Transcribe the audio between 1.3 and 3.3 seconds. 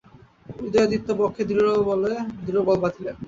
দৃঢ় বল বাঁধিলেন।